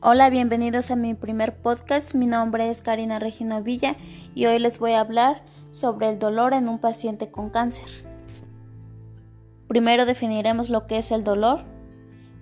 Hola, 0.00 0.30
bienvenidos 0.30 0.92
a 0.92 0.96
mi 0.96 1.14
primer 1.14 1.56
podcast. 1.60 2.14
Mi 2.14 2.26
nombre 2.26 2.70
es 2.70 2.82
Karina 2.82 3.18
Regino 3.18 3.64
Villa 3.64 3.96
y 4.32 4.46
hoy 4.46 4.60
les 4.60 4.78
voy 4.78 4.92
a 4.92 5.00
hablar 5.00 5.42
sobre 5.72 6.08
el 6.08 6.20
dolor 6.20 6.54
en 6.54 6.68
un 6.68 6.78
paciente 6.78 7.32
con 7.32 7.50
cáncer. 7.50 7.88
Primero 9.66 10.06
definiremos 10.06 10.70
lo 10.70 10.86
que 10.86 10.98
es 10.98 11.10
el 11.10 11.24
dolor. 11.24 11.64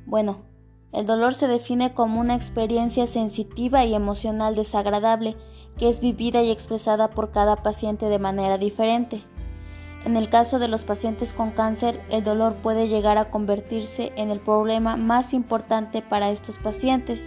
Bueno, 0.05 0.43
el 0.93 1.07
dolor 1.07 1.33
se 1.33 1.49
define 1.49 1.95
como 1.95 2.21
una 2.21 2.35
experiencia 2.35 3.07
sensitiva 3.07 3.87
y 3.87 3.95
emocional 3.95 4.55
desagradable 4.55 5.35
que 5.79 5.89
es 5.89 5.99
vivida 5.99 6.43
y 6.43 6.51
expresada 6.51 7.09
por 7.09 7.31
cada 7.31 7.57
paciente 7.57 8.11
de 8.11 8.19
manera 8.19 8.59
diferente. 8.59 9.23
En 10.05 10.19
el 10.19 10.29
caso 10.29 10.59
de 10.59 10.69
los 10.69 10.85
pacientes 10.85 11.33
con 11.33 11.53
cáncer, 11.53 12.03
el 12.11 12.23
dolor 12.23 12.57
puede 12.57 12.89
llegar 12.89 13.17
a 13.17 13.31
convertirse 13.31 14.13
en 14.17 14.31
el 14.31 14.41
problema 14.41 14.99
más 14.99 15.33
importante 15.33 16.03
para 16.03 16.29
estos 16.29 16.59
pacientes 16.59 17.25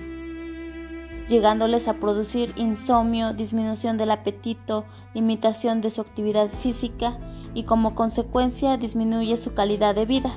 llegándoles 1.30 1.88
a 1.88 1.94
producir 1.94 2.52
insomnio, 2.56 3.34
disminución 3.34 3.98
del 3.98 4.12
apetito, 4.12 4.84
limitación 5.14 5.80
de 5.80 5.92
su 5.92 6.02
actividad 6.02 6.50
física 6.50 7.18
y 7.54 7.64
como 7.64 7.96
consecuencia 7.96 8.78
disminuye 8.78 9.38
su 9.38 9.54
calidad 9.54 9.94
de 9.96 10.06
vida. 10.06 10.36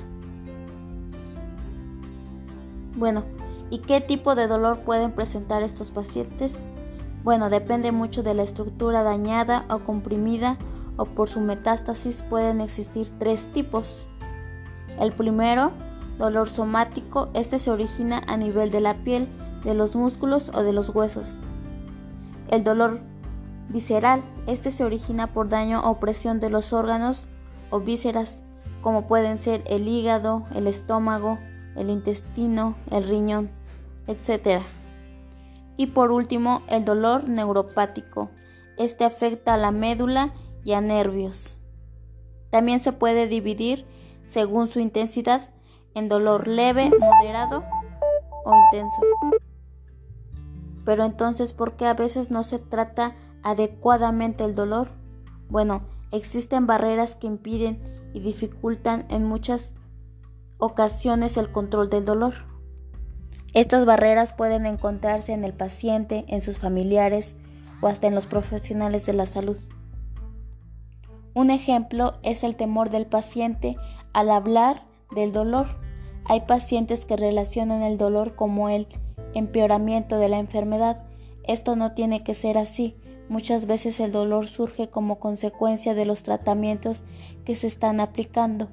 Bueno, 2.95 3.25
¿y 3.71 3.79
qué 3.79 4.03
tipo 4.03 4.35
de 4.35 4.47
dolor 4.47 4.81
pueden 4.81 5.13
presentar 5.13 5.63
estos 5.63 5.91
pacientes? 5.91 6.57
Bueno, 7.25 7.49
depende 7.49 7.91
mucho 7.91 8.23
de 8.23 8.35
la 8.35 8.43
estructura 8.43 9.03
dañada 9.03 9.65
o 9.71 9.79
comprimida 9.79 10.59
o 10.99 11.07
por 11.07 11.29
su 11.29 11.41
metástasis 11.41 12.21
pueden 12.21 12.61
existir 12.61 13.09
tres 13.19 13.49
tipos. 13.53 14.05
El 15.01 15.13
primero, 15.13 15.73
dolor 16.19 16.51
somático, 16.51 17.31
este 17.33 17.59
se 17.59 17.71
origina 17.71 18.21
a 18.27 18.37
nivel 18.37 18.71
de 18.71 18.81
la 18.81 18.95
piel 18.95 19.27
de 19.65 19.75
los 19.75 19.97
músculos 19.97 20.51
o 20.55 20.63
de 20.63 20.73
los 20.73 20.89
huesos. 20.91 21.39
El 22.49 22.65
dolor 22.65 23.01
visceral, 23.69 24.23
este 24.47 24.71
se 24.71 24.85
origina 24.85 25.33
por 25.33 25.49
daño 25.49 25.81
o 25.89 25.99
presión 25.99 26.41
de 26.41 26.51
los 26.51 26.73
órganos 26.73 27.25
o 27.71 27.81
vísceras, 27.81 28.43
como 28.83 29.07
pueden 29.07 29.39
ser 29.39 29.63
el 29.67 29.89
hígado, 29.89 30.45
el 30.55 30.67
estómago, 30.67 31.39
el 31.77 31.91
intestino, 31.91 32.75
el 32.91 33.05
riñón, 33.05 33.51
etc. 34.07 34.63
Y 35.77 35.87
por 35.87 36.11
último, 36.11 36.63
el 36.69 36.85
dolor 36.85 37.29
neuropático. 37.29 38.31
Este 38.79 39.05
afecta 39.05 39.55
a 39.55 39.59
la 39.59 39.71
médula 39.71 40.33
y 40.65 40.73
a 40.73 40.81
nervios. 40.81 41.59
También 42.51 42.81
se 42.81 42.93
puede 42.93 43.27
dividir, 43.27 43.87
según 44.25 44.69
su 44.69 44.81
intensidad, 44.81 45.51
en 45.95 46.09
dolor 46.09 46.47
leve, 46.49 46.91
moderado 46.91 47.65
o 48.45 48.55
intenso. 48.55 49.01
Pero 50.85 51.05
entonces, 51.05 51.53
¿por 51.53 51.77
qué 51.77 51.87
a 51.87 51.95
veces 51.95 52.31
no 52.31 52.43
se 52.43 52.59
trata 52.59 53.15
adecuadamente 53.43 54.45
el 54.45 54.55
dolor? 54.55 54.91
Bueno, 55.49 55.83
existen 56.11 56.67
barreras 56.67 57.17
que 57.17 57.27
impiden 57.27 57.81
y 58.15 58.21
dificultan 58.21 59.07
en 59.09 59.25
muchas 59.25 59.75
ocasiones 60.59 61.37
el 61.37 61.51
control 61.51 61.91
del 61.91 62.05
dolor. 62.05 62.35
Estas 63.55 63.85
barreras 63.85 64.33
pueden 64.33 64.65
encontrarse 64.67 65.33
en 65.33 65.45
el 65.45 65.53
paciente, 65.53 66.25
en 66.29 66.41
sus 66.41 66.59
familiares 66.59 67.37
o 67.81 67.89
hasta 67.89 68.07
en 68.07 68.15
los 68.15 68.27
profesionales 68.27 69.05
de 69.05 69.13
la 69.13 69.27
salud. 69.27 69.59
Un 71.35 71.51
ejemplo 71.51 72.15
es 72.23 72.45
el 72.45 72.57
temor 72.57 72.91
del 72.91 73.07
paciente 73.07 73.77
al 74.13 74.31
hablar 74.31 74.85
del 75.15 75.33
dolor. 75.33 75.67
Hay 76.25 76.43
pacientes 76.43 77.05
que 77.05 77.17
relacionan 77.17 77.83
el 77.83 77.99
dolor 77.99 78.37
como 78.37 78.69
el 78.69 78.87
empeoramiento 79.35 80.19
de 80.19 80.29
la 80.29 80.39
enfermedad. 80.39 81.03
Esto 81.45 81.77
no 81.77 81.93
tiene 81.93 82.23
que 82.23 82.35
ser 82.35 82.59
así. 82.59 82.97
Muchas 83.29 83.67
veces 83.67 83.99
el 84.01 84.13
dolor 84.13 84.47
surge 84.47 84.89
como 84.89 85.19
consecuencia 85.19 85.95
de 85.95 86.07
los 86.07 86.23
tratamientos 86.23 87.03
que 87.45 87.57
se 87.57 87.67
están 87.67 88.01
aplicando 88.01 88.69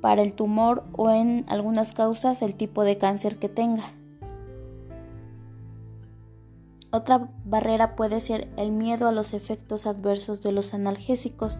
para 0.00 0.22
el 0.22 0.34
tumor 0.34 0.84
o 0.92 1.10
en 1.10 1.44
algunas 1.48 1.92
causas 1.94 2.42
el 2.42 2.54
tipo 2.54 2.84
de 2.84 2.98
cáncer 2.98 3.38
que 3.38 3.48
tenga. 3.48 3.92
Otra 6.90 7.30
barrera 7.44 7.96
puede 7.96 8.20
ser 8.20 8.48
el 8.58 8.70
miedo 8.70 9.08
a 9.08 9.12
los 9.12 9.32
efectos 9.32 9.86
adversos 9.86 10.42
de 10.42 10.52
los 10.52 10.74
analgésicos. 10.74 11.58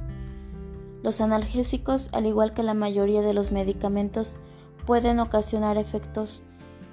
Los 1.02 1.20
analgésicos, 1.20 2.10
al 2.12 2.26
igual 2.26 2.52
que 2.52 2.62
la 2.62 2.74
mayoría 2.74 3.22
de 3.22 3.32
los 3.32 3.50
medicamentos, 3.50 4.36
pueden 4.84 5.20
ocasionar 5.20 5.78
efectos 5.78 6.42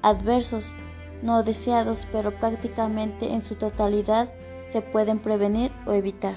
adversos 0.01 0.73
no 1.22 1.44
deseados, 1.44 2.07
pero 2.12 2.31
prácticamente 2.31 3.34
en 3.34 3.41
su 3.41 3.56
totalidad 3.56 4.31
se 4.68 4.81
pueden 4.81 5.19
prevenir 5.19 5.72
o 5.85 5.94
evitar. 5.94 6.35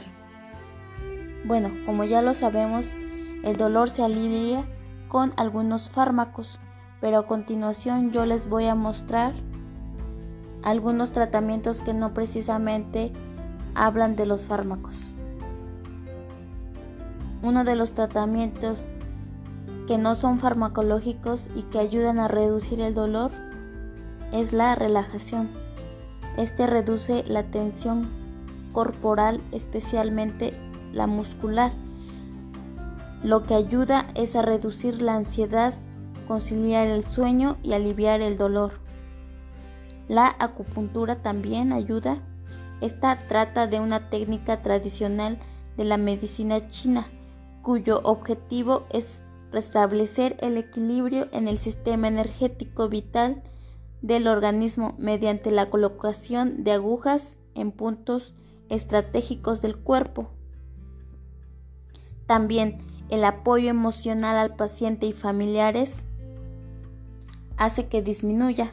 Bueno, 1.44 1.70
como 1.86 2.04
ya 2.04 2.22
lo 2.22 2.34
sabemos, 2.34 2.92
el 3.42 3.56
dolor 3.56 3.90
se 3.90 4.04
alivia 4.04 4.64
con 5.08 5.32
algunos 5.36 5.90
fármacos, 5.90 6.58
pero 7.00 7.18
a 7.18 7.26
continuación 7.26 8.12
yo 8.12 8.26
les 8.26 8.48
voy 8.48 8.66
a 8.66 8.74
mostrar 8.74 9.34
algunos 10.62 11.12
tratamientos 11.12 11.82
que 11.82 11.92
no 11.92 12.14
precisamente 12.14 13.12
hablan 13.74 14.16
de 14.16 14.26
los 14.26 14.46
fármacos. 14.46 15.14
Uno 17.42 17.64
de 17.64 17.74
los 17.74 17.92
tratamientos 17.92 18.86
que 19.88 19.98
no 19.98 20.14
son 20.14 20.38
farmacológicos 20.38 21.50
y 21.56 21.64
que 21.64 21.80
ayudan 21.80 22.20
a 22.20 22.28
reducir 22.28 22.80
el 22.80 22.94
dolor 22.94 23.32
es 24.32 24.52
la 24.52 24.74
relajación. 24.74 25.50
Este 26.36 26.66
reduce 26.66 27.24
la 27.24 27.44
tensión 27.44 28.10
corporal, 28.72 29.40
especialmente 29.52 30.54
la 30.92 31.06
muscular. 31.06 31.72
Lo 33.22 33.44
que 33.44 33.54
ayuda 33.54 34.08
es 34.14 34.34
a 34.34 34.42
reducir 34.42 35.02
la 35.02 35.14
ansiedad, 35.14 35.74
conciliar 36.26 36.86
el 36.86 37.04
sueño 37.04 37.56
y 37.62 37.74
aliviar 37.74 38.20
el 38.20 38.36
dolor. 38.36 38.72
La 40.08 40.34
acupuntura 40.38 41.22
también 41.22 41.72
ayuda. 41.72 42.18
Esta 42.80 43.16
trata 43.28 43.66
de 43.66 43.78
una 43.78 44.10
técnica 44.10 44.62
tradicional 44.62 45.38
de 45.76 45.84
la 45.84 45.98
medicina 45.98 46.66
china, 46.68 47.06
cuyo 47.62 48.00
objetivo 48.02 48.86
es 48.90 49.22
restablecer 49.52 50.36
el 50.40 50.56
equilibrio 50.56 51.28
en 51.32 51.46
el 51.46 51.58
sistema 51.58 52.08
energético 52.08 52.88
vital 52.88 53.42
del 54.02 54.26
organismo 54.26 54.94
mediante 54.98 55.50
la 55.50 55.70
colocación 55.70 56.64
de 56.64 56.72
agujas 56.72 57.38
en 57.54 57.72
puntos 57.72 58.34
estratégicos 58.68 59.60
del 59.60 59.76
cuerpo. 59.76 60.30
También 62.26 62.78
el 63.08 63.24
apoyo 63.24 63.70
emocional 63.70 64.36
al 64.36 64.56
paciente 64.56 65.06
y 65.06 65.12
familiares 65.12 66.06
hace 67.56 67.86
que 67.86 68.02
disminuya. 68.02 68.72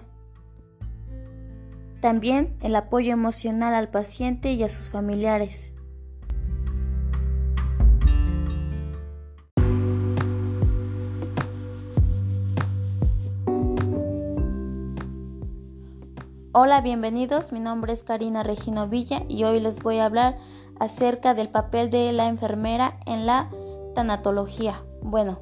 También 2.02 2.54
el 2.62 2.76
apoyo 2.76 3.12
emocional 3.12 3.74
al 3.74 3.90
paciente 3.90 4.54
y 4.54 4.64
a 4.64 4.70
sus 4.70 4.90
familiares 4.90 5.74
Hola, 16.62 16.82
bienvenidos. 16.82 17.54
Mi 17.54 17.62
nombre 17.62 17.94
es 17.94 18.04
Karina 18.04 18.44
Regino 18.44 18.90
Villa 18.90 19.24
y 19.30 19.46
hoy 19.46 19.62
les 19.62 19.80
voy 19.80 20.00
a 20.00 20.06
hablar 20.06 20.38
acerca 20.78 21.34
del 21.34 21.48
papel 21.48 21.90
de 21.90 22.12
la 22.12 22.28
enfermera 22.28 23.00
en 23.06 23.26
la 23.26 23.50
tanatología. 23.96 24.84
Bueno, 25.02 25.40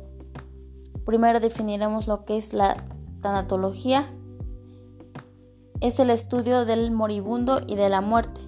primero 1.08 1.40
definiremos 1.40 2.06
lo 2.06 2.24
que 2.24 2.38
es 2.38 2.54
la 2.54 2.86
tanatología. 3.20 4.14
Es 5.82 6.00
el 6.00 6.12
estudio 6.12 6.66
del 6.66 6.92
moribundo 6.92 7.62
y 7.66 7.74
de 7.78 7.90
la 7.90 8.02
muerte, 8.02 8.40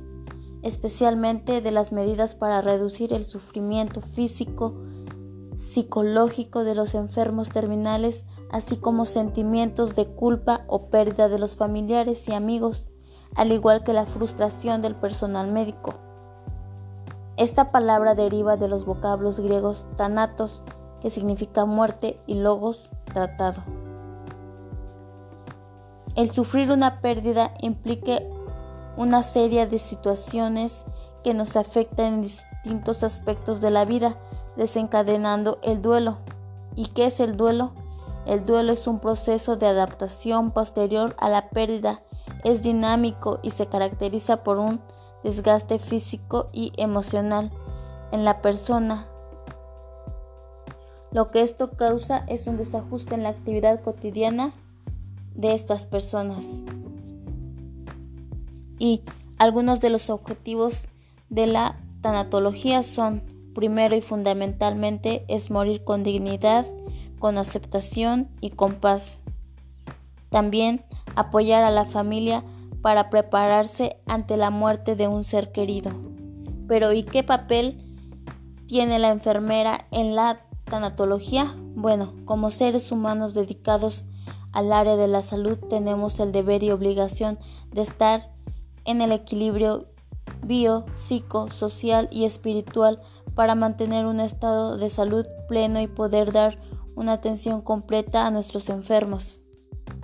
especialmente 0.62 1.62
de 1.62 1.72
las 1.72 1.92
medidas 1.92 2.36
para 2.36 2.62
reducir 2.62 3.14
el 3.14 3.24
sufrimiento 3.24 4.00
físico, 4.00 4.76
psicológico 5.56 6.64
de 6.64 6.76
los 6.76 6.94
enfermos 6.94 7.50
terminales 7.50 8.28
así 8.52 8.78
como 8.78 9.06
sentimientos 9.06 9.96
de 9.96 10.08
culpa 10.08 10.62
o 10.68 10.90
pérdida 10.90 11.30
de 11.30 11.40
los 11.40 11.56
familiares 11.56 12.28
y 12.28 12.34
amigos, 12.34 12.88
al 13.36 13.52
igual 13.52 13.84
que 13.84 13.94
la 13.94 14.06
frustración 14.06 14.82
del 14.82 14.96
personal 14.96 15.52
médico. 15.52 15.94
Esta 17.38 17.72
palabra 17.72 18.16
deriva 18.16 18.58
de 18.58 18.68
los 18.68 18.86
vocablos 18.86 19.40
griegos 19.40 19.88
tanatos, 19.96 20.64
que 21.00 21.10
significa 21.10 21.66
muerte, 21.66 22.20
y 22.28 22.36
logos, 22.36 22.90
tratado. 23.06 23.62
El 26.16 26.32
sufrir 26.32 26.72
una 26.72 27.00
pérdida 27.00 27.54
implica 27.62 28.20
una 28.98 29.24
serie 29.24 29.68
de 29.68 29.80
situaciones 29.80 30.86
que 31.24 31.34
nos 31.34 31.56
afectan 31.56 32.16
en 32.16 32.22
distintos 32.24 33.04
aspectos 33.04 33.62
de 33.62 33.70
la 33.70 33.86
vida, 33.86 34.18
desencadenando 34.58 35.60
el 35.62 35.82
duelo. 35.82 36.18
¿Y 36.76 36.88
qué 36.88 37.06
es 37.06 37.22
el 37.22 37.38
duelo? 37.38 37.72
El 38.30 38.46
duelo 38.46 38.74
es 38.74 38.86
un 38.86 39.00
proceso 39.00 39.56
de 39.58 39.66
adaptación 39.66 40.52
posterior 40.52 41.16
a 41.18 41.30
la 41.30 41.50
pérdida 41.50 42.04
es 42.44 42.62
dinámico 42.62 43.40
y 43.42 43.50
se 43.50 43.66
caracteriza 43.66 44.44
por 44.44 44.60
un 44.60 44.80
desgaste 45.24 45.80
físico 45.80 46.50
y 46.54 46.72
emocional 46.78 47.52
en 48.12 48.24
la 48.26 48.40
persona. 48.44 49.08
Lo 51.12 51.32
que 51.32 51.42
esto 51.42 51.72
causa 51.72 52.24
es 52.28 52.46
un 52.46 52.58
desajuste 52.58 53.16
en 53.16 53.24
la 53.24 53.30
actividad 53.30 53.82
cotidiana 53.82 54.54
de 55.34 55.56
estas 55.56 55.88
personas. 55.88 56.46
Y 58.78 59.02
algunos 59.40 59.82
de 59.82 59.90
los 59.90 60.12
objetivos 60.12 60.88
de 61.30 61.48
la 61.48 61.80
tanatología 62.02 62.84
son, 62.84 63.24
primero 63.56 63.96
y 63.96 64.02
fundamentalmente, 64.02 65.26
es 65.28 65.50
morir 65.50 65.84
con 65.84 66.04
dignidad, 66.04 66.68
con 67.20 67.38
aceptación 67.38 68.30
y 68.42 68.52
con 68.52 68.76
paz. 68.76 69.20
También 70.30 70.84
apoyar 71.16 71.64
a 71.64 71.72
la 71.72 71.86
familia 71.86 72.44
para 72.82 73.10
prepararse 73.10 74.00
ante 74.08 74.38
la 74.38 74.50
muerte 74.50 74.96
de 74.96 75.08
un 75.08 75.24
ser 75.24 75.52
querido. 75.52 75.92
Pero 76.68 76.94
¿y 76.94 77.04
qué 77.04 77.24
papel 77.24 77.84
tiene 78.68 79.00
la 79.00 79.10
enfermera 79.10 79.88
en 79.92 80.16
la 80.16 80.42
tanatología? 80.66 81.54
Bueno, 81.76 82.14
como 82.26 82.52
seres 82.52 82.92
humanos 82.92 83.34
dedicados 83.34 84.06
al 84.52 84.72
área 84.72 84.96
de 84.96 85.08
la 85.08 85.22
salud 85.22 85.58
tenemos 85.58 86.20
el 86.20 86.32
deber 86.32 86.64
y 86.64 86.72
obligación 86.72 87.38
de 87.72 87.82
estar 87.82 88.32
en 88.86 89.02
el 89.02 89.12
equilibrio 89.12 89.88
bio, 90.44 90.86
psico, 90.94 91.50
social 91.52 92.08
y 92.12 92.26
espiritual 92.26 93.02
para 93.36 93.56
mantener 93.56 94.06
un 94.06 94.20
estado 94.20 94.78
de 94.78 94.90
salud 94.90 95.26
pleno 95.48 95.80
y 95.80 95.88
poder 95.88 96.32
dar 96.32 96.60
una 97.00 97.14
atención 97.14 97.62
completa 97.62 98.28
a 98.28 98.32
nuestros 98.32 98.70
enfermos. 98.70 99.42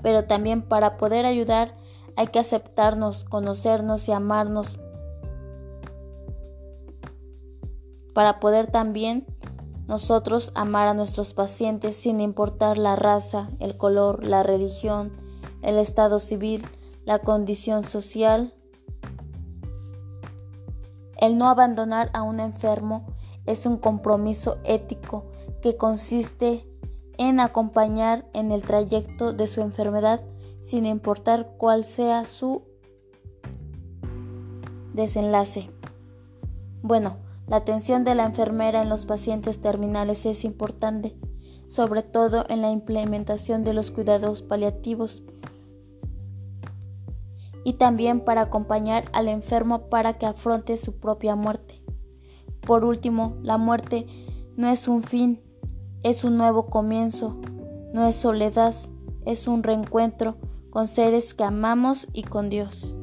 Pero 0.02 0.24
también 0.26 0.62
para 0.62 0.96
poder 0.96 1.26
ayudar 1.26 1.76
hay 2.16 2.28
que 2.28 2.40
aceptarnos, 2.40 3.26
conocernos 3.26 4.08
y 4.08 4.14
amarnos 4.14 4.80
para 8.14 8.40
poder 8.40 8.72
también 8.72 9.26
nosotros 9.88 10.54
amar 10.56 10.88
a 10.88 10.94
nuestros 10.94 11.34
pacientes 11.34 11.98
sin 11.98 12.22
importar 12.22 12.78
la 12.78 12.96
raza, 12.96 13.50
el 13.60 13.76
color, 13.76 14.24
la 14.24 14.42
religión, 14.42 15.12
el 15.62 15.78
estado 15.78 16.20
civil, 16.20 16.66
la 17.04 17.20
condición 17.20 17.84
social. 17.84 18.54
El 21.18 21.38
no 21.38 21.50
abandonar 21.50 22.10
a 22.14 22.24
un 22.24 22.40
enfermo 22.40 23.06
es 23.46 23.66
un 23.66 23.78
compromiso 23.78 24.60
ético 24.64 25.26
que 25.62 25.76
consiste 25.76 26.66
en 27.18 27.40
acompañar 27.40 28.26
en 28.34 28.52
el 28.52 28.64
trayecto 28.64 29.34
de 29.34 29.48
su 29.48 29.62
enfermedad 29.62 30.22
sin 30.62 30.86
importar 30.86 31.54
cuál 31.58 31.84
sea 31.84 32.26
su 32.26 32.64
desenlace. 34.94 35.70
Bueno, 36.82 37.18
la 37.48 37.58
atención 37.58 38.04
de 38.04 38.16
la 38.16 38.26
enfermera 38.26 38.82
en 38.82 38.90
los 38.90 39.06
pacientes 39.06 39.62
terminales 39.62 40.26
es 40.26 40.44
importante, 40.44 41.16
sobre 41.68 42.02
todo 42.02 42.46
en 42.50 42.62
la 42.62 42.72
implementación 42.72 43.64
de 43.64 43.74
los 43.74 43.92
cuidados 43.92 44.42
paliativos 44.42 45.24
y 47.64 47.74
también 47.74 48.22
para 48.22 48.42
acompañar 48.42 49.06
al 49.12 49.28
enfermo 49.28 49.90
para 49.90 50.14
que 50.14 50.26
afronte 50.26 50.78
su 50.78 51.00
propia 51.00 51.36
muerte. 51.36 51.82
Por 52.62 52.86
último, 52.86 53.38
la 53.42 53.58
muerte 53.58 54.08
no 54.56 54.70
es 54.70 54.88
un 54.88 55.04
fin, 55.04 55.42
es 56.06 56.24
un 56.24 56.38
nuevo 56.38 56.68
comienzo, 56.68 57.36
no 57.92 58.06
es 58.06 58.18
soledad, 58.18 58.75
es 59.25 59.48
un 59.48 59.63
reencuentro 59.63 60.36
con 60.69 60.88
seres 60.88 61.34
que 61.34 61.44
amamos 61.44 62.07
y 62.13 62.22
con 62.22 62.52
Dios. 62.52 62.96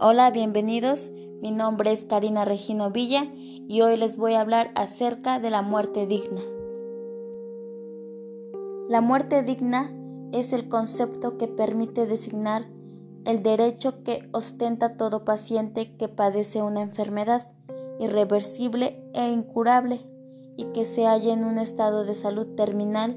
Hola, 0.00 0.30
bienvenidos. 0.30 1.12
Mi 1.42 1.50
nombre 1.50 1.92
es 1.92 2.06
Karina 2.06 2.46
Regino 2.46 2.90
Villa 2.90 3.26
y 3.36 3.82
hoy 3.82 3.98
les 3.98 4.16
voy 4.16 4.32
a 4.32 4.40
hablar 4.40 4.70
acerca 4.74 5.38
de 5.38 5.50
la 5.50 5.60
muerte 5.60 6.06
digna. 6.06 6.40
La 8.88 9.02
muerte 9.02 9.42
digna 9.42 9.92
es 10.32 10.54
el 10.54 10.70
concepto 10.70 11.36
que 11.36 11.46
permite 11.46 12.06
designar 12.06 12.77
el 13.24 13.42
derecho 13.42 14.02
que 14.02 14.28
ostenta 14.32 14.96
todo 14.96 15.24
paciente 15.24 15.96
que 15.96 16.08
padece 16.08 16.62
una 16.62 16.82
enfermedad 16.82 17.50
irreversible 17.98 19.02
e 19.14 19.30
incurable 19.30 20.00
y 20.56 20.64
que 20.72 20.84
se 20.84 21.04
halla 21.04 21.32
en 21.32 21.44
un 21.44 21.58
estado 21.58 22.04
de 22.04 22.14
salud 22.14 22.54
terminal 22.56 23.16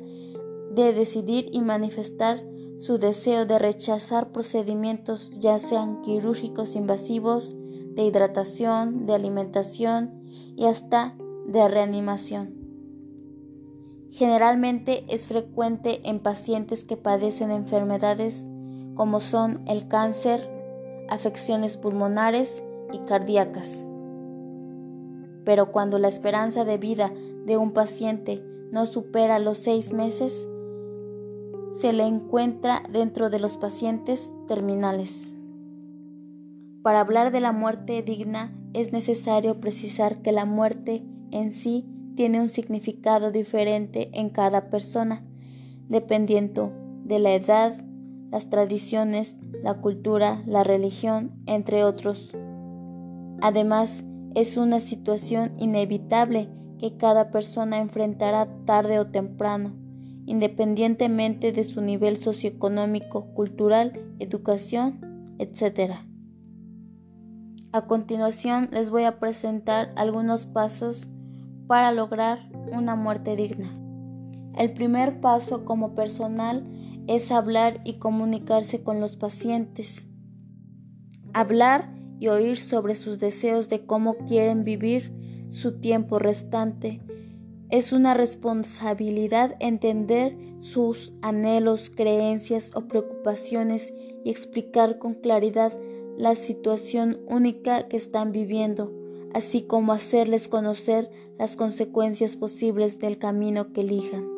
de 0.73 0.93
decidir 0.93 1.49
y 1.51 1.61
manifestar 1.61 2.43
su 2.77 2.97
deseo 2.97 3.45
de 3.45 3.59
rechazar 3.59 4.31
procedimientos 4.31 5.39
ya 5.39 5.59
sean 5.59 6.01
quirúrgicos 6.01 6.75
invasivos, 6.75 7.55
de 7.95 8.05
hidratación, 8.05 9.05
de 9.05 9.13
alimentación 9.13 10.23
y 10.55 10.65
hasta 10.65 11.15
de 11.45 11.67
reanimación. 11.67 12.55
Generalmente 14.09 15.05
es 15.09 15.25
frecuente 15.25 16.01
en 16.09 16.19
pacientes 16.19 16.83
que 16.83 16.97
padecen 16.97 17.51
enfermedades 17.51 18.47
como 18.95 19.19
son 19.19 19.61
el 19.67 19.87
cáncer, 19.87 20.49
afecciones 21.09 21.77
pulmonares 21.77 22.63
y 22.93 22.99
cardíacas. 22.99 23.87
Pero 25.43 25.71
cuando 25.71 25.99
la 25.99 26.07
esperanza 26.07 26.65
de 26.65 26.77
vida 26.77 27.11
de 27.45 27.57
un 27.57 27.71
paciente 27.71 28.43
no 28.71 28.85
supera 28.85 29.39
los 29.39 29.57
seis 29.57 29.91
meses, 29.91 30.47
se 31.71 31.93
le 31.93 32.03
encuentra 32.03 32.83
dentro 32.91 33.29
de 33.29 33.39
los 33.39 33.57
pacientes 33.57 34.31
terminales. 34.47 35.33
Para 36.83 37.01
hablar 37.01 37.31
de 37.31 37.41
la 37.41 37.51
muerte 37.51 38.01
digna 38.01 38.53
es 38.73 38.91
necesario 38.91 39.59
precisar 39.59 40.21
que 40.21 40.31
la 40.31 40.45
muerte 40.45 41.03
en 41.31 41.51
sí 41.51 41.85
tiene 42.15 42.41
un 42.41 42.49
significado 42.49 43.31
diferente 43.31 44.09
en 44.13 44.29
cada 44.29 44.69
persona, 44.69 45.23
dependiendo 45.89 46.71
de 47.03 47.19
la 47.19 47.33
edad, 47.33 47.83
las 48.31 48.49
tradiciones, 48.49 49.35
la 49.61 49.75
cultura, 49.75 50.41
la 50.45 50.63
religión, 50.63 51.31
entre 51.45 51.83
otros. 51.83 52.31
Además, 53.41 54.03
es 54.33 54.57
una 54.57 54.79
situación 54.79 55.53
inevitable 55.57 56.49
que 56.79 56.97
cada 56.97 57.29
persona 57.29 57.79
enfrentará 57.79 58.47
tarde 58.65 58.99
o 58.99 59.07
temprano 59.07 59.81
independientemente 60.25 61.51
de 61.51 61.63
su 61.63 61.81
nivel 61.81 62.17
socioeconómico, 62.17 63.33
cultural, 63.33 63.99
educación, 64.19 65.35
etc. 65.39 65.95
A 67.71 67.85
continuación 67.87 68.69
les 68.71 68.91
voy 68.91 69.03
a 69.03 69.19
presentar 69.19 69.91
algunos 69.95 70.45
pasos 70.45 71.07
para 71.67 71.91
lograr 71.91 72.49
una 72.71 72.95
muerte 72.95 73.35
digna. 73.35 73.71
El 74.57 74.73
primer 74.73 75.21
paso 75.21 75.65
como 75.65 75.95
personal 75.95 76.65
es 77.15 77.29
hablar 77.29 77.81
y 77.83 77.95
comunicarse 77.95 78.83
con 78.83 79.01
los 79.01 79.17
pacientes. 79.17 80.07
Hablar 81.33 81.93
y 82.21 82.29
oír 82.29 82.55
sobre 82.55 82.95
sus 82.95 83.19
deseos 83.19 83.67
de 83.67 83.85
cómo 83.85 84.15
quieren 84.15 84.63
vivir 84.63 85.13
su 85.49 85.81
tiempo 85.81 86.19
restante 86.19 87.01
es 87.69 87.91
una 87.91 88.13
responsabilidad 88.13 89.55
entender 89.59 90.37
sus 90.61 91.11
anhelos, 91.21 91.89
creencias 91.89 92.71
o 92.75 92.87
preocupaciones 92.87 93.93
y 94.23 94.29
explicar 94.29 94.97
con 94.97 95.13
claridad 95.13 95.77
la 96.17 96.35
situación 96.35 97.19
única 97.27 97.89
que 97.89 97.97
están 97.97 98.31
viviendo, 98.31 98.93
así 99.33 99.63
como 99.63 99.91
hacerles 99.91 100.47
conocer 100.47 101.09
las 101.37 101.57
consecuencias 101.57 102.37
posibles 102.37 102.99
del 102.99 103.17
camino 103.17 103.73
que 103.73 103.81
elijan. 103.81 104.30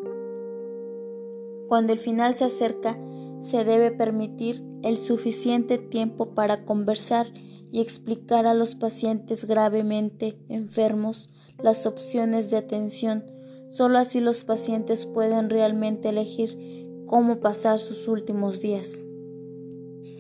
Cuando 1.74 1.92
el 1.92 1.98
final 1.98 2.36
se 2.36 2.44
acerca, 2.44 3.00
se 3.39 3.63
debe 3.63 3.89
permitir 3.89 4.63
el 4.84 4.96
suficiente 4.96 5.80
tiempo 5.80 6.36
para 6.36 6.65
conversar 6.65 7.34
y 7.72 7.82
explicar 7.82 8.46
a 8.46 8.53
los 8.53 8.75
pacientes 8.75 9.46
gravemente 9.46 10.38
enfermos 10.50 11.30
las 11.58 11.88
opciones 11.88 12.51
de 12.51 12.58
atención. 12.58 13.25
Solo 13.72 13.98
así 13.98 14.20
los 14.20 14.44
pacientes 14.44 15.08
pueden 15.08 15.50
realmente 15.50 16.10
elegir 16.10 16.86
cómo 17.08 17.39
pasar 17.39 17.80
sus 17.80 18.08
últimos 18.08 18.62
días. 18.62 19.08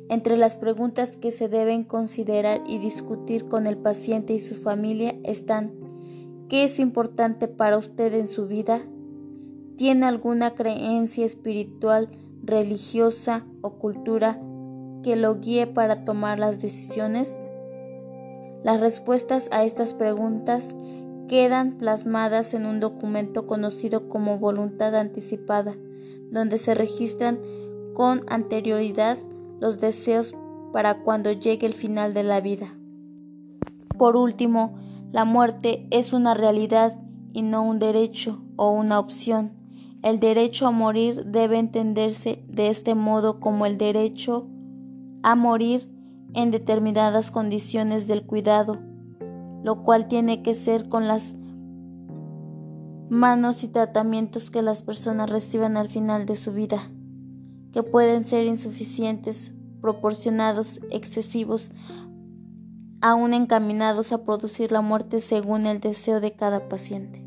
Entre 0.09 0.37
las 0.37 0.55
preguntas 0.55 1.17
que 1.17 1.29
se 1.29 1.49
deben 1.49 1.83
considerar 1.83 2.63
y 2.65 2.79
discutir 2.79 3.47
con 3.47 3.67
el 3.67 3.77
paciente 3.77 4.33
y 4.33 4.39
su 4.39 4.55
familia 4.55 5.15
están 5.23 5.75
¿qué 6.49 6.63
es 6.63 6.79
importante 6.79 7.47
para 7.47 7.77
usted 7.77 8.11
en 8.15 8.27
su 8.27 8.47
vida? 8.47 8.87
¿Tiene 9.77 10.05
alguna 10.05 10.53
creencia 10.53 11.25
espiritual, 11.25 12.09
religiosa 12.43 13.45
o 13.61 13.79
cultura 13.79 14.39
que 15.01 15.15
lo 15.15 15.39
guíe 15.39 15.65
para 15.65 16.05
tomar 16.05 16.37
las 16.37 16.61
decisiones? 16.61 17.41
Las 18.63 18.79
respuestas 18.79 19.49
a 19.51 19.63
estas 19.63 19.93
preguntas 19.95 20.75
quedan 21.27 21.77
plasmadas 21.77 22.53
en 22.53 22.65
un 22.65 22.79
documento 22.79 23.47
conocido 23.47 24.07
como 24.09 24.37
voluntad 24.37 24.95
anticipada, 24.95 25.73
donde 26.31 26.59
se 26.59 26.75
registran 26.75 27.39
con 27.93 28.21
anterioridad 28.27 29.17
los 29.59 29.79
deseos 29.79 30.35
para 30.71 31.01
cuando 31.03 31.31
llegue 31.31 31.65
el 31.65 31.73
final 31.73 32.13
de 32.13 32.23
la 32.23 32.41
vida. 32.41 32.75
Por 33.97 34.15
último, 34.15 34.75
la 35.11 35.25
muerte 35.25 35.87
es 35.89 36.13
una 36.13 36.33
realidad 36.33 36.99
y 37.33 37.41
no 37.41 37.63
un 37.63 37.79
derecho 37.79 38.43
o 38.55 38.71
una 38.71 38.99
opción. 38.99 39.62
El 40.03 40.19
derecho 40.19 40.67
a 40.67 40.71
morir 40.71 41.27
debe 41.27 41.57
entenderse 41.57 42.43
de 42.49 42.67
este 42.67 42.93
modo 42.93 43.39
como 43.39 43.65
el 43.65 43.77
derecho 43.77 44.47
a 45.23 45.33
morir 45.33 45.89
en 46.33 46.51
determinadas 46.51 47.31
condiciones 47.31 48.05
del 48.05 48.25
cuidado, 48.25 48.79
lo 49.63 49.81
cual 49.83 50.09
tiene 50.09 50.43
que 50.43 50.55
ser 50.55 50.89
con 50.89 51.07
las 51.07 51.37
manos 53.09 53.63
y 53.63 53.69
tratamientos 53.69 54.51
que 54.51 54.61
las 54.61 54.81
personas 54.81 55.29
reciban 55.29 55.77
al 55.77 55.87
final 55.87 56.25
de 56.25 56.35
su 56.35 56.51
vida, 56.51 56.91
que 57.71 57.81
pueden 57.81 58.25
ser 58.25 58.45
insuficientes, 58.45 59.53
proporcionados, 59.79 60.81
excesivos, 60.91 61.71
aún 62.99 63.33
encaminados 63.33 64.11
a 64.11 64.25
producir 64.25 64.73
la 64.73 64.81
muerte 64.81 65.21
según 65.21 65.65
el 65.65 65.79
deseo 65.79 66.19
de 66.19 66.33
cada 66.33 66.67
paciente. 66.67 67.22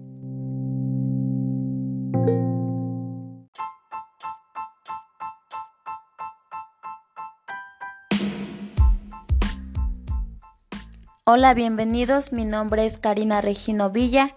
Hola, 11.28 11.54
bienvenidos. 11.54 12.32
Mi 12.32 12.44
nombre 12.44 12.84
es 12.84 13.00
Karina 13.00 13.40
Regino 13.40 13.90
Villa 13.90 14.30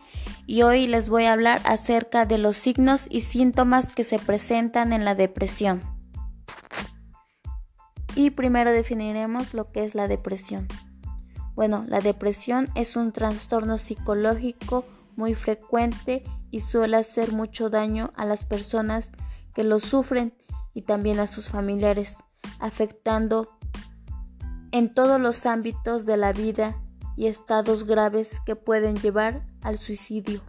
y 0.47 0.63
hoy 0.63 0.87
les 0.87 1.07
voy 1.07 1.25
a 1.25 1.33
hablar 1.33 1.61
acerca 1.63 2.25
de 2.25 2.39
los 2.39 2.57
signos 2.57 3.05
y 3.11 3.21
síntomas 3.21 3.89
que 3.89 4.03
se 4.03 4.17
presentan 4.17 4.91
en 4.91 5.05
la 5.05 5.13
depresión. 5.13 5.83
Y 8.15 8.31
primero 8.31 8.71
definiremos 8.71 9.53
lo 9.53 9.71
que 9.71 9.83
es 9.83 9.93
la 9.93 10.07
depresión. 10.07 10.67
Bueno, 11.53 11.85
la 11.87 11.99
depresión 11.99 12.69
es 12.73 12.95
un 12.95 13.11
trastorno 13.11 13.77
psicológico 13.77 14.83
muy 15.15 15.35
frecuente 15.35 16.23
y 16.49 16.61
suele 16.61 16.97
hacer 16.97 17.33
mucho 17.33 17.69
daño 17.69 18.13
a 18.15 18.25
las 18.25 18.45
personas 18.45 19.11
que 19.53 19.63
lo 19.63 19.77
sufren 19.77 20.33
y 20.73 20.81
también 20.81 21.19
a 21.19 21.27
sus 21.27 21.49
familiares, 21.51 22.17
afectando 22.59 23.58
en 24.71 24.93
todos 24.93 25.19
los 25.19 25.45
ámbitos 25.45 26.05
de 26.05 26.17
la 26.17 26.33
vida 26.33 26.77
y 27.15 27.27
estados 27.27 27.85
graves 27.85 28.39
que 28.45 28.55
pueden 28.55 28.95
llevar 28.95 29.45
al 29.61 29.77
suicidio. 29.77 30.41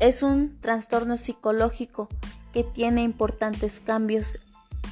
Es 0.00 0.22
un 0.22 0.58
trastorno 0.60 1.16
psicológico 1.16 2.08
que 2.52 2.64
tiene 2.64 3.02
importantes 3.02 3.80
cambios 3.80 4.38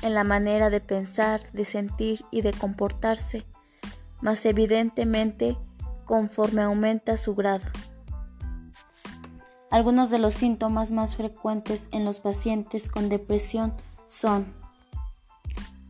en 0.02 0.14
la 0.14 0.24
manera 0.24 0.70
de 0.70 0.80
pensar, 0.80 1.40
de 1.52 1.64
sentir 1.64 2.24
y 2.30 2.42
de 2.42 2.52
comportarse, 2.52 3.44
más 4.20 4.44
evidentemente 4.46 5.56
conforme 6.04 6.62
aumenta 6.62 7.16
su 7.16 7.34
grado. 7.34 7.64
Algunos 9.70 10.10
de 10.10 10.18
los 10.18 10.34
síntomas 10.34 10.90
más 10.90 11.16
frecuentes 11.16 11.88
en 11.92 12.04
los 12.04 12.20
pacientes 12.20 12.90
con 12.90 13.08
depresión 13.08 13.74
son 14.06 14.61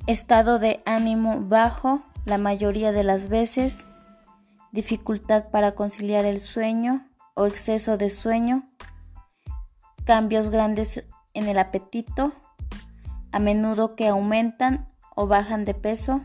estado 0.06 0.58
de 0.58 0.82
ánimo 0.84 1.40
bajo 1.40 2.02
la 2.24 2.38
mayoría 2.38 2.92
de 2.92 3.04
las 3.04 3.28
veces, 3.28 3.88
dificultad 4.72 5.50
para 5.50 5.74
conciliar 5.74 6.24
el 6.24 6.40
sueño 6.40 7.06
o 7.34 7.46
exceso 7.46 7.96
de 7.96 8.10
sueño, 8.10 8.64
cambios 10.04 10.50
grandes 10.50 11.04
en 11.34 11.48
el 11.48 11.58
apetito, 11.58 12.32
a 13.30 13.38
menudo 13.38 13.96
que 13.96 14.08
aumentan 14.08 14.88
o 15.14 15.26
bajan 15.26 15.64
de 15.64 15.74
peso, 15.74 16.22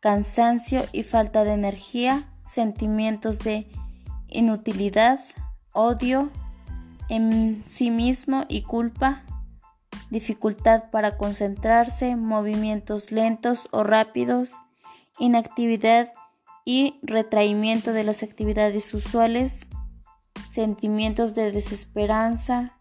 cansancio 0.00 0.82
y 0.92 1.02
falta 1.02 1.44
de 1.44 1.52
energía, 1.52 2.24
sentimientos 2.46 3.38
de 3.40 3.70
inutilidad, 4.28 5.20
odio 5.72 6.30
en 7.08 7.62
sí 7.66 7.90
mismo 7.90 8.44
y 8.48 8.62
culpa, 8.62 9.24
dificultad 10.10 10.90
para 10.90 11.16
concentrarse, 11.16 12.16
movimientos 12.16 13.12
lentos 13.12 13.68
o 13.72 13.84
rápidos, 13.84 14.54
inactividad 15.18 16.12
y 16.64 16.98
retraimiento 17.02 17.92
de 17.92 18.04
las 18.04 18.22
actividades 18.22 18.92
usuales, 18.94 19.68
sentimientos 20.50 21.34
de 21.34 21.52
desesperanza, 21.52 22.78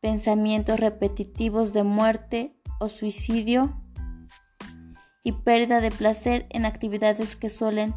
pensamientos 0.00 0.80
repetitivos 0.80 1.72
de 1.72 1.84
muerte 1.84 2.56
o 2.78 2.88
suicidio 2.88 3.76
y 5.22 5.32
pérdida 5.32 5.80
de 5.80 5.90
placer 5.90 6.46
en 6.50 6.64
actividades 6.64 7.36
que 7.36 7.50
suelen 7.50 7.94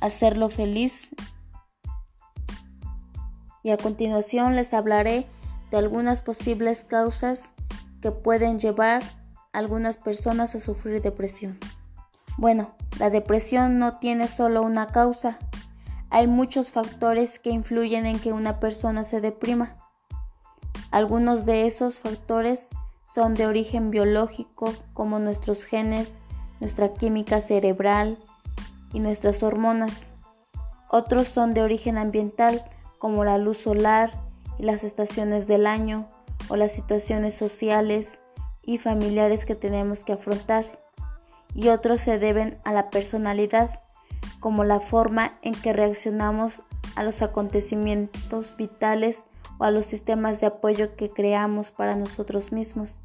hacerlo 0.00 0.48
feliz. 0.48 1.14
Y 3.62 3.70
a 3.70 3.76
continuación 3.76 4.56
les 4.56 4.72
hablaré 4.74 5.26
de 5.70 5.76
algunas 5.76 6.22
posibles 6.22 6.84
causas 6.84 7.52
que 8.00 8.10
pueden 8.12 8.58
llevar 8.58 9.02
a 9.52 9.58
algunas 9.58 9.96
personas 9.96 10.54
a 10.54 10.60
sufrir 10.60 11.02
depresión. 11.02 11.58
Bueno, 12.38 12.72
la 12.98 13.10
depresión 13.10 13.78
no 13.78 13.98
tiene 13.98 14.28
solo 14.28 14.62
una 14.62 14.88
causa. 14.88 15.38
Hay 16.10 16.26
muchos 16.26 16.70
factores 16.70 17.38
que 17.38 17.50
influyen 17.50 18.06
en 18.06 18.18
que 18.18 18.32
una 18.32 18.60
persona 18.60 19.04
se 19.04 19.20
deprima. 19.20 19.76
Algunos 20.90 21.46
de 21.46 21.66
esos 21.66 22.00
factores 22.00 22.68
son 23.02 23.34
de 23.34 23.46
origen 23.46 23.90
biológico, 23.90 24.72
como 24.92 25.18
nuestros 25.18 25.64
genes, 25.64 26.20
nuestra 26.60 26.92
química 26.92 27.40
cerebral 27.40 28.18
y 28.92 29.00
nuestras 29.00 29.42
hormonas. 29.42 30.14
Otros 30.88 31.28
son 31.28 31.54
de 31.54 31.62
origen 31.62 31.98
ambiental, 31.98 32.62
como 32.98 33.24
la 33.24 33.38
luz 33.38 33.58
solar 33.58 34.12
y 34.58 34.64
las 34.64 34.84
estaciones 34.84 35.46
del 35.46 35.66
año, 35.66 36.06
o 36.48 36.56
las 36.56 36.72
situaciones 36.72 37.34
sociales 37.34 38.20
y 38.62 38.78
familiares 38.78 39.44
que 39.44 39.54
tenemos 39.54 40.04
que 40.04 40.12
afrontar 40.12 40.64
y 41.54 41.68
otros 41.68 42.02
se 42.02 42.18
deben 42.18 42.58
a 42.64 42.72
la 42.72 42.90
personalidad, 42.90 43.80
como 44.40 44.64
la 44.64 44.80
forma 44.80 45.38
en 45.42 45.54
que 45.54 45.72
reaccionamos 45.72 46.62
a 46.96 47.02
los 47.02 47.22
acontecimientos 47.22 48.56
vitales 48.56 49.28
o 49.58 49.64
a 49.64 49.70
los 49.70 49.86
sistemas 49.86 50.40
de 50.40 50.48
apoyo 50.48 50.96
que 50.96 51.10
creamos 51.10 51.70
para 51.70 51.96
nosotros 51.96 52.52
mismos. 52.52 52.96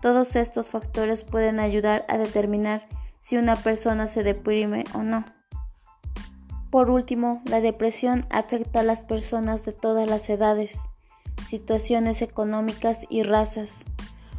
Todos 0.00 0.36
estos 0.36 0.70
factores 0.70 1.24
pueden 1.24 1.60
ayudar 1.60 2.04
a 2.08 2.18
determinar 2.18 2.86
si 3.20 3.36
una 3.36 3.56
persona 3.56 4.06
se 4.06 4.22
deprime 4.22 4.84
o 4.94 5.02
no. 5.02 5.24
Por 6.70 6.90
último, 6.90 7.42
la 7.46 7.60
depresión 7.60 8.26
afecta 8.30 8.80
a 8.80 8.82
las 8.82 9.04
personas 9.04 9.64
de 9.64 9.72
todas 9.72 10.08
las 10.08 10.28
edades, 10.28 10.80
situaciones 11.46 12.22
económicas 12.22 13.06
y 13.08 13.22
razas. 13.22 13.84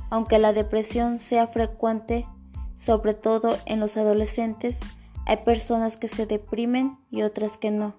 Aunque 0.10 0.40
la 0.40 0.54
depresión 0.54 1.20
sea 1.20 1.48
frecuente, 1.48 2.26
sobre 2.76 3.14
todo 3.14 3.58
en 3.66 3.80
los 3.80 3.98
adolescentes, 3.98 4.80
hay 5.26 5.38
personas 5.38 5.98
que 5.98 6.08
se 6.08 6.26
deprimen 6.26 6.98
y 7.10 7.24
otras 7.24 7.58
que 7.58 7.72
no. 7.72 7.96